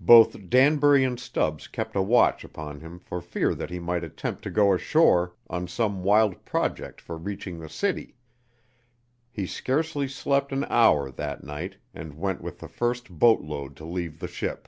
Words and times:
Both 0.00 0.48
Danbury 0.48 1.04
and 1.04 1.20
Stubbs 1.20 1.68
kept 1.68 1.94
a 1.94 2.00
watch 2.00 2.44
upon 2.44 2.80
him 2.80 2.98
for 2.98 3.20
fear 3.20 3.54
that 3.54 3.68
he 3.68 3.78
might 3.78 4.02
attempt 4.02 4.42
to 4.44 4.50
go 4.50 4.72
ashore 4.72 5.34
on 5.50 5.68
some 5.68 6.02
wild 6.02 6.46
project 6.46 6.98
for 6.98 7.18
reaching 7.18 7.58
the 7.58 7.68
city. 7.68 8.16
He 9.30 9.44
scarcely 9.46 10.08
slept 10.08 10.50
an 10.52 10.64
hour 10.70 11.10
that 11.10 11.44
night 11.44 11.76
and 11.92 12.14
went 12.14 12.40
with 12.40 12.60
the 12.60 12.68
first 12.68 13.10
boat 13.10 13.42
load 13.42 13.76
to 13.76 13.84
leave 13.84 14.18
the 14.20 14.28
ship. 14.28 14.66